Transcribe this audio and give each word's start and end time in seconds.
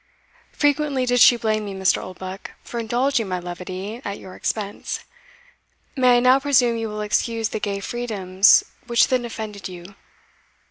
Frequently 0.51 1.05
did 1.05 1.19
she 1.19 1.37
blame 1.37 1.65
me, 1.65 1.75
Mr. 1.75 2.01
Oldbuck, 2.01 2.53
for 2.63 2.79
indulging 2.79 3.27
my 3.27 3.37
levity 3.39 4.01
at 4.03 4.17
your 4.17 4.33
expense 4.33 5.01
may 5.95 6.17
I 6.17 6.19
now 6.19 6.39
presume 6.39 6.75
you 6.77 6.89
will 6.89 7.01
excuse 7.01 7.49
the 7.49 7.59
gay 7.59 7.79
freedoms 7.81 8.63
which 8.87 9.09
then 9.09 9.25
offended 9.25 9.69
you? 9.69 9.93